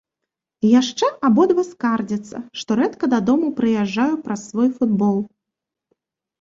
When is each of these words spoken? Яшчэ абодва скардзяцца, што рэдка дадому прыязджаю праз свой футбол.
Яшчэ 0.79 1.09
абодва 1.29 1.65
скардзяцца, 1.67 2.37
што 2.63 2.79
рэдка 2.81 3.05
дадому 3.15 3.47
прыязджаю 3.61 4.11
праз 4.27 4.41
свой 4.49 4.69
футбол. 4.81 5.17